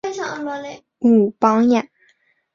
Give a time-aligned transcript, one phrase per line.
[0.99, 1.91] 武榜眼。